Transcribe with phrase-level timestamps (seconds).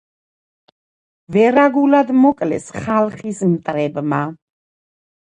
[1.35, 4.23] ვერაგულად მოკლეს ხალხის მტრებმა.